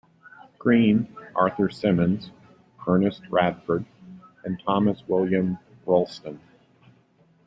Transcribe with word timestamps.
Greene, 0.57 1.15
Arthur 1.35 1.69
Symons, 1.69 2.31
Ernest 2.87 3.21
Radford, 3.29 3.85
and 4.43 4.59
Thomas 4.65 5.03
William 5.07 5.59
Rolleston. 5.85 6.39